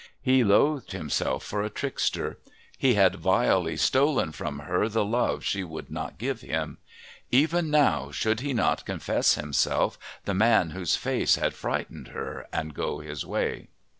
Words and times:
He 0.19 0.43
loathed 0.43 0.93
himself 0.93 1.43
for 1.43 1.61
a 1.61 1.69
trickster. 1.69 2.39
He 2.75 2.95
had 2.95 3.17
vilely 3.17 3.77
stolen 3.77 4.31
from 4.31 4.57
her 4.61 4.89
the 4.89 5.05
love 5.05 5.43
she 5.43 5.63
would 5.63 5.91
not 5.91 6.17
give 6.17 6.41
him. 6.41 6.79
Even 7.29 7.69
now, 7.69 8.09
should 8.09 8.39
he 8.39 8.51
not 8.51 8.83
confess 8.83 9.35
himself 9.35 9.99
the 10.25 10.33
man 10.33 10.71
whose 10.71 10.95
face 10.95 11.35
had 11.35 11.53
frightened 11.53 12.07
her, 12.07 12.47
and 12.51 12.73
go 12.73 12.97
his 12.97 13.27
way? 13.27 13.67